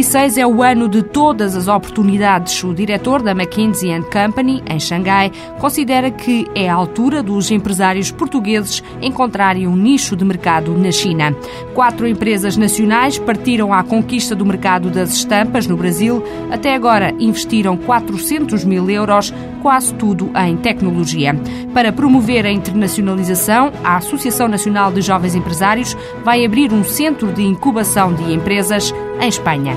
[0.00, 2.64] 2006 é o ano de todas as oportunidades.
[2.64, 8.82] O diretor da McKinsey Company, em Xangai, considera que é a altura dos empresários portugueses
[9.02, 11.36] encontrarem um nicho de mercado na China.
[11.74, 16.24] Quatro empresas nacionais partiram à conquista do mercado das estampas no Brasil.
[16.50, 21.38] Até agora investiram 400 mil euros, quase tudo em tecnologia.
[21.74, 25.94] Para promover a internacionalização, a Associação Nacional de Jovens Empresários
[26.24, 29.76] vai abrir um centro de incubação de empresas em Espanha.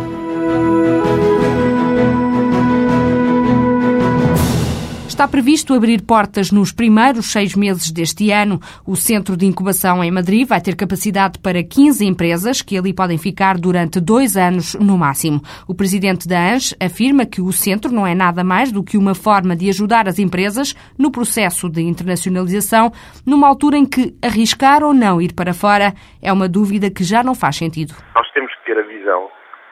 [5.14, 8.60] Está previsto abrir portas nos primeiros seis meses deste ano.
[8.86, 13.18] O Centro de Incubação em Madrid vai ter capacidade para 15 empresas que ali podem
[13.18, 15.42] ficar durante dois anos no máximo.
[15.68, 19.14] O presidente da ANS afirma que o centro não é nada mais do que uma
[19.14, 22.92] forma de ajudar as empresas no processo de internacionalização,
[23.26, 27.24] numa altura em que arriscar ou não ir para fora é uma dúvida que já
[27.24, 27.94] não faz sentido.
[28.16, 28.53] Nós temos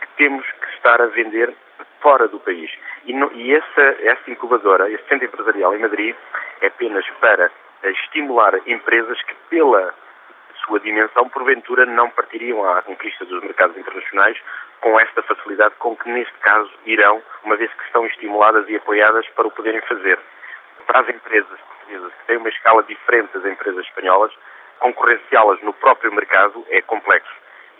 [0.02, 1.54] que temos que estar a vender
[2.02, 2.72] fora do país.
[3.06, 6.16] E, no, e essa, essa incubadora, esse centro empresarial em Madrid,
[6.62, 7.52] é apenas para
[7.84, 9.94] estimular empresas que, pela
[10.66, 14.38] sua dimensão, porventura não partiriam à conquista dos mercados internacionais
[14.80, 19.28] com esta facilidade com que, neste caso, irão, uma vez que estão estimuladas e apoiadas
[19.30, 20.20] para o poderem fazer.
[20.86, 24.32] Para as empresas portuguesas, que têm uma escala diferente das empresas espanholas,
[24.80, 27.32] concorrenciá-las no próprio mercado é complexo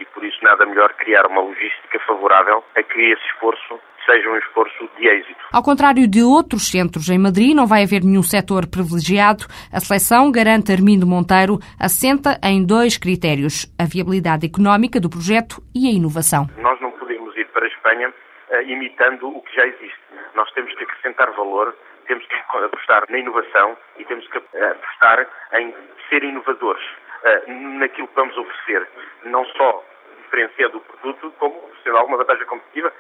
[0.02, 4.38] e por isso nada melhor criar uma logística favorável a que esse esforço seja um
[4.38, 5.40] esforço de êxito.
[5.54, 9.46] Ao contrário de outros centros em Madrid, não vai haver nenhum setor privilegiado.
[9.72, 15.88] A seleção, garante Armindo Monteiro, assenta em dois critérios: a viabilidade económica do projeto e
[15.88, 16.48] a inovação.
[16.58, 20.02] Nós não podemos ir para a Espanha uh, imitando o que já existe.
[20.36, 21.76] Nós temos que acrescentar valor,
[22.08, 25.74] temos que apostar na inovação e temos que eh, apostar em
[26.10, 28.88] ser inovadores uh, naquilo que vamos oferecer.
[29.26, 29.84] Não só
[30.32, 32.92] diferenciando o produto, como oferecendo alguma vantagem competitiva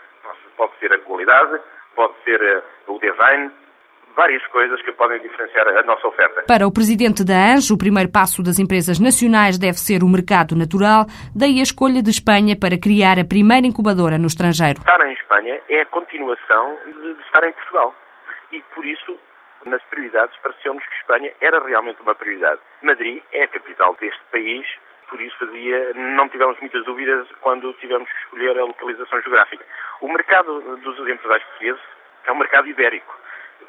[0.57, 1.59] Pode ser a qualidade,
[1.95, 3.49] pode ser eh, o design,
[4.15, 6.43] várias coisas que podem diferenciar a nossa oferta.
[6.45, 10.55] Para o presidente da ANJ, o primeiro passo das empresas nacionais deve ser o mercado
[10.55, 14.81] natural, daí a escolha de Espanha para criar a primeira incubadora no estrangeiro.
[14.81, 17.95] Estar em Espanha é a continuação de estar em Portugal.
[18.51, 19.17] E por isso,
[19.65, 22.61] nas prioridades, pareceu-nos que Espanha era realmente uma prioridade.
[22.83, 24.67] Madrid é a capital deste país
[25.11, 29.63] por isso fazia, não tivemos muitas dúvidas quando tivemos que escolher a localização geográfica.
[29.99, 31.81] O mercado dos empresários portugueses
[32.25, 33.13] é um mercado ibérico,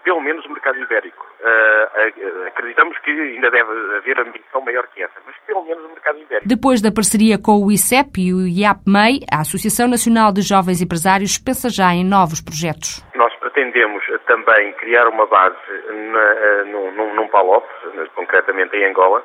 [0.04, 1.26] pelo menos o mercado ibérico.
[1.40, 6.20] Uh, acreditamos que ainda deve haver ambição maior que essa, mas pelo menos o mercado
[6.20, 6.48] ibérico.
[6.48, 11.38] Depois da parceria com o ICEP e o IAPMEI, a Associação Nacional de Jovens Empresários
[11.38, 13.02] pensa já em novos projetos.
[13.16, 15.56] Nós pretendemos também criar uma base
[15.90, 17.66] na, num, num, num PALOP,
[18.14, 19.24] concretamente em Angola,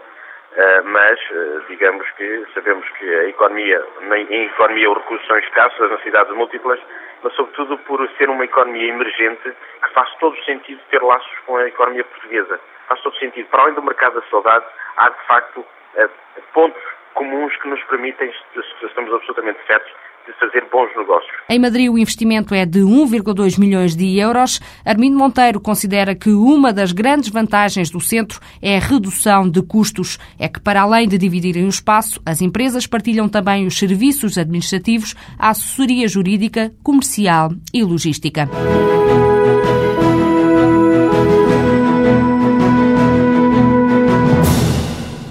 [0.86, 3.86] mas uh, digamos que sabemos que a economia,
[4.30, 6.80] em economia os recursos são escassos, as necessidades múltiplas,
[7.22, 11.58] mas sobretudo por ser uma economia emergente que faz todo o sentido ter laços com
[11.58, 12.60] a economia portuguesa.
[12.88, 13.48] Faz todo o sentido.
[13.50, 14.66] Para além do mercado da saudade,
[14.98, 16.10] há de facto uh,
[16.54, 16.82] pontos
[17.14, 18.32] comuns que nos permitem,
[18.84, 19.92] estamos absolutamente certos,
[20.28, 21.32] de fazer bons negócios.
[21.50, 24.60] Em Madrid, o investimento é de 1,2 milhões de euros.
[24.86, 30.20] Armindo Monteiro considera que uma das grandes vantagens do centro é a redução de custos.
[30.38, 35.16] É que, para além de dividirem o espaço, as empresas partilham também os serviços administrativos,
[35.40, 38.50] a assessoria jurídica, comercial e logística.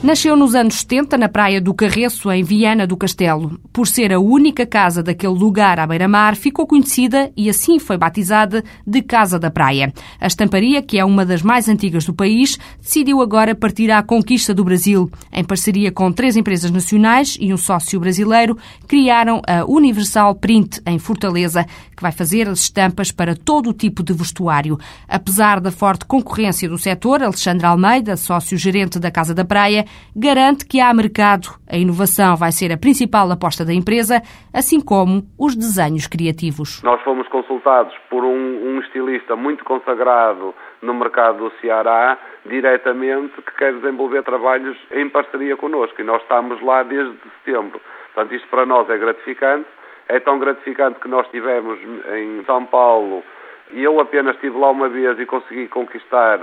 [0.06, 3.58] Nasceu nos anos 70 na praia do Carreço, em Viana do Castelo.
[3.72, 8.62] Por ser a única casa daquele lugar à beira-mar, ficou conhecida e assim foi batizada
[8.86, 9.92] de Casa da Praia.
[10.20, 14.54] A estamparia, que é uma das mais antigas do país, decidiu agora partir à conquista
[14.54, 15.10] do Brasil.
[15.32, 18.56] Em parceria com três empresas nacionais e um sócio brasileiro,
[18.86, 24.04] criaram a Universal Print em Fortaleza, que vai fazer as estampas para todo o tipo
[24.04, 24.78] de vestuário.
[25.08, 30.80] Apesar da forte concorrência do setor, Alexandre Almeida, sócio-gerente da Casa da Praia, garante que
[30.80, 31.48] há mercado.
[31.70, 34.22] A inovação vai ser a principal aposta da empresa,
[34.52, 36.82] assim como os desenhos criativos.
[36.82, 43.52] Nós fomos consultados por um, um estilista muito consagrado no mercado do Ceará, diretamente, que
[43.58, 46.00] quer desenvolver trabalhos em parceria connosco.
[46.00, 47.80] E nós estamos lá desde setembro.
[48.14, 49.68] Portanto, isto para nós é gratificante.
[50.08, 51.78] É tão gratificante que nós estivemos
[52.14, 53.24] em São Paulo
[53.72, 56.38] e eu apenas estive lá uma vez e consegui conquistar,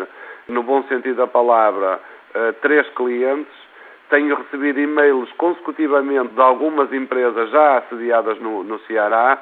[0.47, 1.99] no bom sentido da palavra,
[2.35, 3.53] uh, três clientes.
[4.09, 9.41] Tenho recebido e-mails consecutivamente de algumas empresas já assediadas no, no Ceará.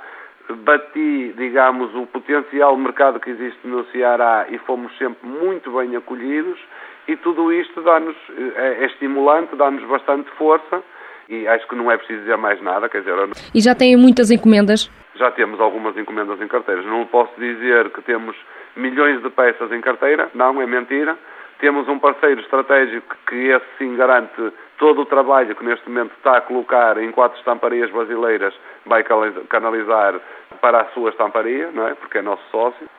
[0.49, 6.59] Bati, digamos, o potencial mercado que existe no Ceará e fomos sempre muito bem acolhidos.
[7.07, 8.15] E tudo isto dá-nos,
[8.55, 10.81] é, é estimulante, dá-nos bastante força
[11.27, 13.15] e acho que não é preciso dizer mais nada, quer dizer...
[13.53, 14.89] E já têm muitas encomendas?
[15.21, 16.83] já temos algumas encomendas em carteiras.
[16.85, 18.35] Não posso dizer que temos
[18.75, 21.15] milhões de peças em carteira, não, é mentira.
[21.61, 26.37] Temos um parceiro estratégico que esse sim garante todo o trabalho que neste momento está
[26.39, 28.51] a colocar em quatro estamparias brasileiras,
[28.83, 29.03] vai
[29.47, 30.19] canalizar
[30.59, 31.93] para a sua estamparia, não é?
[31.93, 32.89] porque é nosso sócio.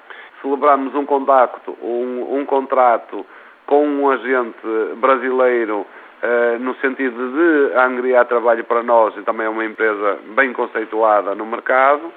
[0.41, 3.27] Celebramos um contacto, um, um contrato
[3.67, 4.65] com um agente
[4.97, 5.85] brasileiro
[6.23, 11.35] Uh, no sentido de angriar trabalho para nós e também é uma empresa bem conceituada
[11.35, 12.13] no mercado.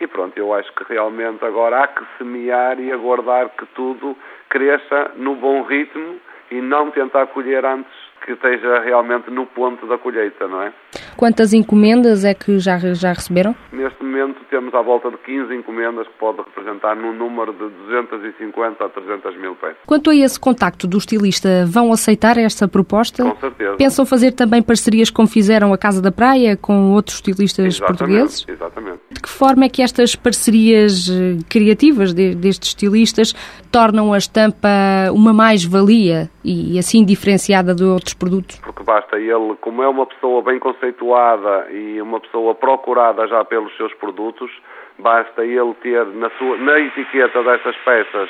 [0.00, 4.16] E pronto, eu acho que realmente agora há que semear e aguardar que tudo
[4.48, 6.16] cresça no bom ritmo
[6.50, 7.92] e não tentar colher antes
[8.24, 10.72] que esteja realmente no ponto da colheita, não é?
[11.16, 13.54] Quantas encomendas é que já, já receberam?
[13.72, 18.84] Neste momento temos à volta de 15 encomendas que pode representar num número de 250
[18.84, 19.76] a 300 mil peças.
[19.86, 23.22] Quanto a esse contacto do estilista, vão aceitar esta proposta?
[23.22, 23.76] Com certeza.
[23.76, 28.46] Pensam fazer também parcerias como fizeram a Casa da Praia com outros estilistas exatamente, portugueses?
[28.48, 28.98] Exatamente.
[29.10, 33.34] De que forma é que estas parcerias eh, criativas de, destes estilistas
[33.70, 34.68] tornam a estampa
[35.12, 38.58] uma mais-valia e assim diferenciada de outros produtos?
[38.60, 43.76] Porque basta ele, como é uma pessoa bem conceituada e uma pessoa procurada já pelos
[43.76, 44.50] seus produtos,
[44.98, 48.28] basta ele ter na, sua, na etiqueta dessas peças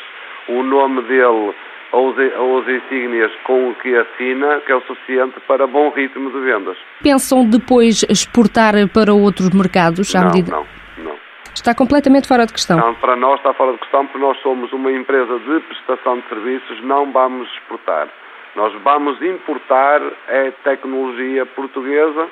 [0.49, 1.55] o nome dele
[1.93, 6.41] ou as insígnias com o que assina, que é o suficiente para bom ritmo de
[6.41, 6.76] vendas.
[7.03, 10.53] Pensam depois exportar para outros mercados à não, medida?
[10.53, 10.67] Não,
[10.99, 11.17] não.
[11.55, 12.76] Está completamente fora de questão.
[12.76, 16.29] Não, para nós está fora de questão porque nós somos uma empresa de prestação de
[16.29, 18.09] serviços, não vamos exportar.
[18.55, 22.29] Nós vamos importar é tecnologia portuguesa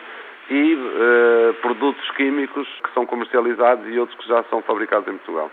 [0.50, 5.50] e uh, produtos químicos que são comercializados e outros que já são fabricados em Portugal.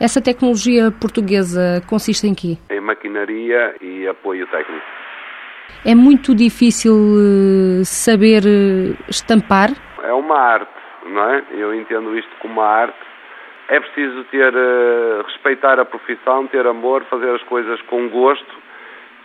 [0.00, 2.58] Essa tecnologia portuguesa consiste em quê?
[2.70, 4.84] Em maquinaria e apoio técnico.
[5.84, 9.70] É muito difícil eh, saber eh, estampar?
[10.02, 10.70] É uma arte,
[11.06, 11.44] não é?
[11.52, 12.98] Eu entendo isto como uma arte.
[13.68, 14.52] É preciso ter,
[15.24, 18.65] respeitar a profissão, ter amor, fazer as coisas com gosto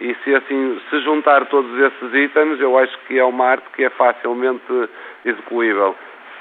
[0.02, 3.84] e se assim se juntar todos esses itens, eu acho que é uma arte que
[3.84, 4.90] é facilmente
[5.24, 5.96] execuível.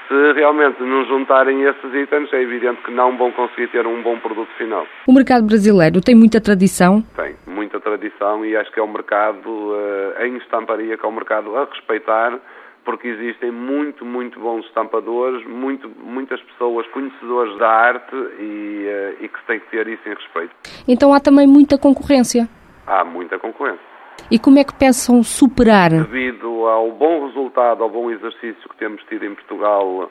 [0.07, 4.17] Se realmente não juntarem esses itens, é evidente que não vão conseguir ter um bom
[4.19, 4.85] produto final.
[5.07, 7.01] O mercado brasileiro tem muita tradição?
[7.15, 11.13] Tem, muita tradição e acho que é um mercado uh, em estamparia, que é um
[11.13, 12.39] mercado a respeitar,
[12.83, 18.87] porque existem muito, muito bons estampadores, muito, muitas pessoas conhecedoras da arte e,
[19.19, 20.51] uh, e que se tem que ter isso em respeito.
[20.87, 22.49] Então há também muita concorrência?
[22.85, 23.91] Há muita concorrência.
[24.29, 25.89] E como é que pensam superar?
[25.89, 30.09] Devido ao bom resultado, ao bom exercício que temos tido em Portugal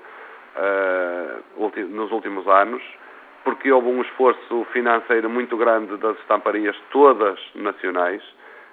[0.56, 2.82] uh, nos últimos anos,
[3.44, 8.22] porque houve um esforço financeiro muito grande das estamparias todas nacionais,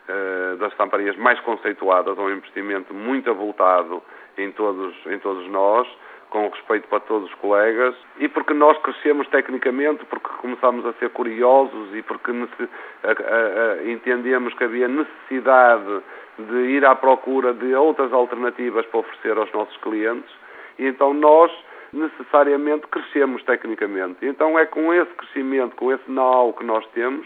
[0.10, 4.02] uh, das estamparias mais conceituadas, um investimento muito avultado
[4.38, 5.88] em todos, em todos nós,
[6.30, 11.10] com respeito para todos os colegas e porque nós crescemos tecnicamente, porque começámos a ser
[11.10, 12.32] curiosos e porque
[13.86, 16.02] entendemos que havia necessidade
[16.38, 20.30] de ir à procura de outras alternativas para oferecer aos nossos clientes
[20.78, 21.52] e então nós
[21.94, 24.26] necessariamente crescemos tecnicamente.
[24.26, 27.26] Então é com esse crescimento, com esse know que nós temos,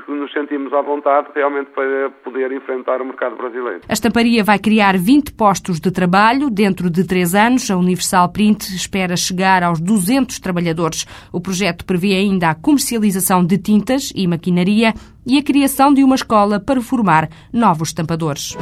[0.00, 3.80] que nos sentimos à vontade realmente para poder enfrentar o mercado brasileiro.
[3.88, 6.50] A estamparia vai criar 20 postos de trabalho.
[6.50, 11.06] Dentro de três anos, a Universal Print espera chegar aos 200 trabalhadores.
[11.32, 14.94] O projeto prevê ainda a comercialização de tintas e maquinaria
[15.26, 18.56] e a criação de uma escola para formar novos estampadores.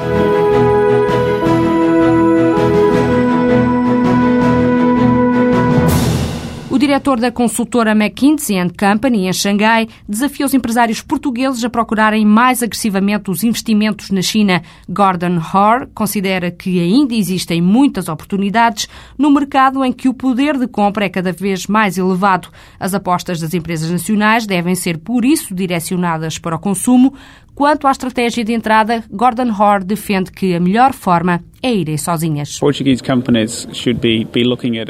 [6.90, 13.30] Diretor da consultora McKinsey Company, em Xangai, desafia os empresários portugueses a procurarem mais agressivamente
[13.30, 14.61] os investimentos na China.
[14.88, 20.66] Gordon Hoare considera que ainda existem muitas oportunidades no mercado em que o poder de
[20.66, 22.49] compra é cada vez mais elevado.
[22.80, 27.14] As apostas das empresas nacionais devem ser, por isso, direcionadas para o consumo,
[27.61, 32.59] Quanto à estratégia de entrada, Gordon Hoare defende que a melhor forma é irem sozinhas.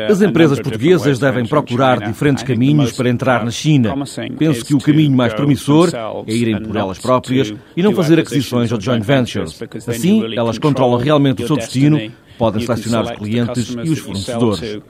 [0.09, 3.93] As empresas portuguesas devem procurar diferentes caminhos para entrar na China.
[4.39, 5.91] Penso que o caminho mais promissor
[6.29, 9.61] é irem por elas próprias e não fazer aquisições ou joint ventures.
[9.89, 11.99] Assim, elas controlam realmente o seu destino
[12.41, 14.81] podem selecionar os clientes e os fornecedores.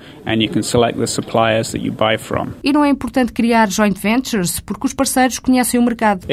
[2.62, 6.28] E não é importante criar joint ventures porque os parceiros conhecem o mercado.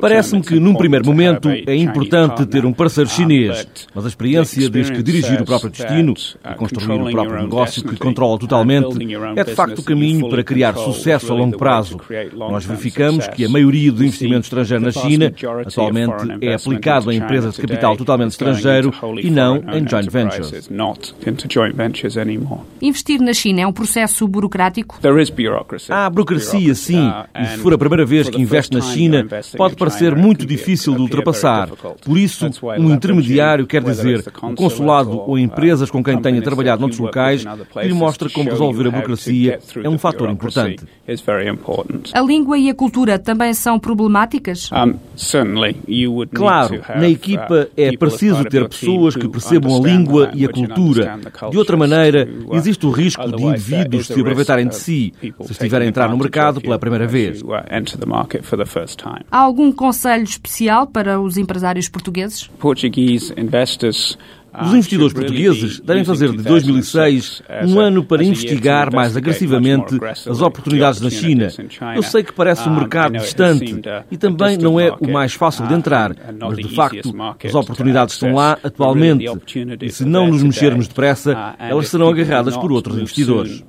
[0.00, 4.92] Parece-me que num primeiro momento é importante ter um parceiro chinês, mas a experiência desde
[4.92, 8.98] que dirigir o próprio destino e construir o próprio negócio que controla totalmente
[9.36, 12.00] é de facto o caminho para criar sucesso a longo prazo.
[12.34, 15.32] Nós verificamos que a maioria do investimento estrangeiro na China
[15.64, 18.92] atualmente é aplicado em empresas de capital totalmente estrangeiro
[19.22, 19.67] e não.
[22.80, 24.98] Investir na China é um processo burocrático?
[25.92, 29.76] Há burocracia, sim, uh, e se for a primeira vez que investe na China, pode
[29.76, 31.68] parecer muito difícil de ultrapassar.
[32.04, 32.48] Por isso,
[32.78, 37.88] um intermediário quer dizer um consulado ou empresas com quem tenha trabalhado noutros locais que
[37.88, 40.84] lhe mostra como resolver a burocracia é um fator importante.
[42.14, 44.70] A língua e a cultura também são problemáticas?
[46.34, 51.18] Claro, na equipa é preciso ter pessoas que percebam a língua e a cultura.
[51.50, 55.88] De outra maneira, existe o risco de indivíduos se aproveitarem de si se estiverem a
[55.88, 57.42] entrar no mercado pela primeira vez.
[59.30, 62.50] Há algum conselho especial para os empresários portugueses?
[64.62, 69.98] Os investidores portugueses devem fazer de 2006 um ano para investigar mais agressivamente
[70.28, 71.48] as oportunidades na China.
[71.94, 75.74] Eu sei que parece um mercado distante e também não é o mais fácil de
[75.74, 79.24] entrar, mas de facto as oportunidades estão lá atualmente
[79.80, 83.64] e se não nos mexermos depressa, elas serão agarradas por outros investidores.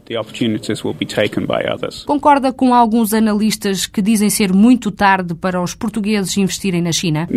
[2.05, 7.27] Concorda com alguns analistas que dizem ser muito tarde para os portugueses investirem na China?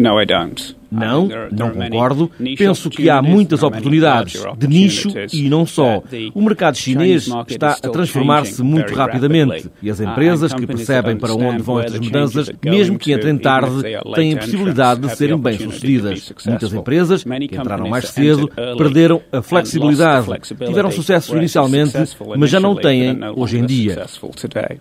[0.93, 2.31] Não, não concordo.
[2.59, 6.03] Penso que há muitas oportunidades de nicho e não só.
[6.35, 11.63] O mercado chinês está a transformar-se muito rapidamente e as empresas que percebem para onde
[11.63, 13.83] vão estas mudanças, mesmo que entrem tarde,
[14.15, 16.33] têm a possibilidade de serem bem-sucedidas.
[16.47, 20.27] Muitas empresas que entraram mais cedo perderam a flexibilidade.
[20.67, 21.97] Tiveram sucesso inicialmente,
[22.37, 24.05] mas já não têm hoje em dia.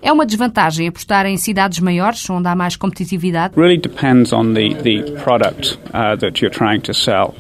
[0.02, 3.54] É uma desvantagem apostar em cidades maiores, onde há mais competitividade?
[6.02, 7.36] Uh, that you're trying to sell.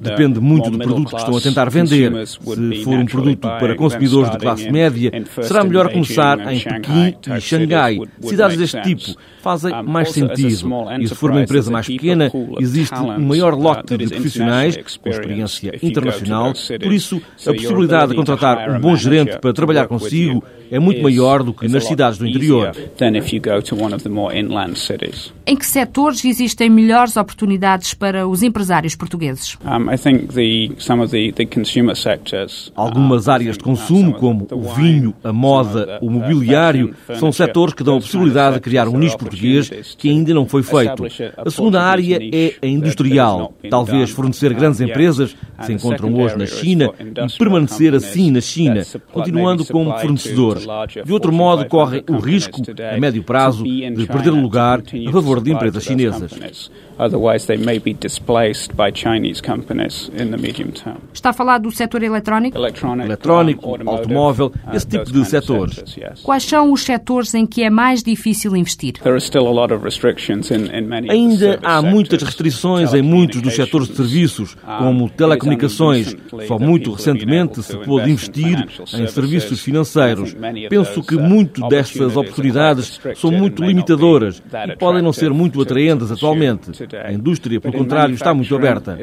[0.00, 2.26] Depende muito do produto que estão a tentar vender.
[2.26, 2.38] Se
[2.84, 5.10] for um produto para consumidores de classe média,
[5.42, 7.98] será melhor começar em Pequim e Xangai.
[8.20, 10.70] Cidades deste tipo fazem mais sentido.
[11.00, 15.72] E se for uma empresa mais pequena, existe um maior lote de profissionais com experiência
[15.82, 16.52] internacional.
[16.52, 21.42] Por isso, a possibilidade de contratar um bom gerente para trabalhar consigo é muito maior
[21.42, 22.72] do que nas cidades do interior.
[25.46, 29.58] Em que setores existem melhores oportunidades para os empresários portugueses?
[32.74, 37.96] Algumas áreas de consumo, como o vinho, a moda, o mobiliário, são setores que dão
[37.96, 41.04] a possibilidade de criar um nicho português que ainda não foi feito.
[41.36, 43.54] A segunda área é a industrial.
[43.68, 48.82] Talvez fornecer grandes empresas que se encontram hoje na China e permanecer assim na China,
[49.12, 50.58] continuando como fornecedor.
[51.04, 52.62] De outro modo, correm o risco,
[52.94, 56.70] a médio prazo, de perder lugar a favor de empresas chinesas.
[57.00, 60.98] Otherwise, they may be displaced by Chinese companies in the medium term.
[61.14, 62.58] Está a falar do setor eletrónico?
[62.58, 65.82] Eletrónico, automóvel, esse tipo de setores.
[66.22, 68.96] Quais são os setores em que é mais difícil investir?
[71.08, 76.14] Ainda há muitas restrições em muitos dos setores de serviços, como telecomunicações.
[76.46, 80.36] Só muito recentemente se pôde investir em serviços financeiros.
[80.68, 86.89] Penso que muito destas oportunidades são muito limitadoras e podem não ser muito atraentes atualmente.
[86.98, 88.98] A indústria, pelo contrário, está muito aberta.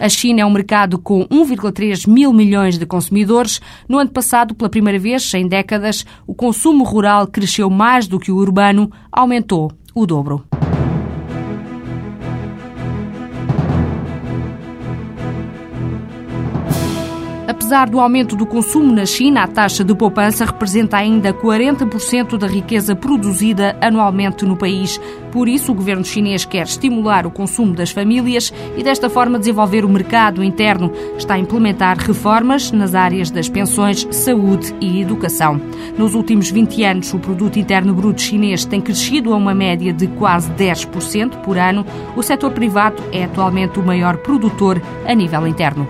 [0.00, 3.60] A China é um mercado com 1,3 mil milhões de consumidores.
[3.88, 8.32] No ano passado, pela primeira vez em décadas, o consumo rural cresceu mais do que
[8.32, 10.44] o urbano, aumentou o dobro.
[17.52, 22.46] Apesar do aumento do consumo na China, a taxa de poupança representa ainda 40% da
[22.46, 24.98] riqueza produzida anualmente no país.
[25.30, 29.84] Por isso, o governo chinês quer estimular o consumo das famílias e, desta forma, desenvolver
[29.84, 30.90] o mercado interno.
[31.18, 35.60] Está a implementar reformas nas áreas das pensões, saúde e educação.
[35.98, 40.06] Nos últimos 20 anos, o produto interno bruto chinês tem crescido a uma média de
[40.06, 41.84] quase 10% por ano.
[42.16, 45.86] O setor privado é atualmente o maior produtor a nível interno.